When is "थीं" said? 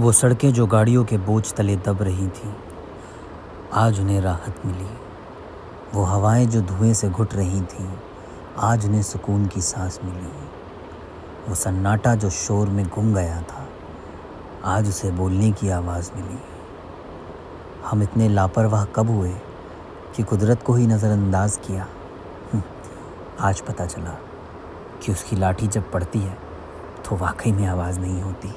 2.28-2.52, 7.60-7.88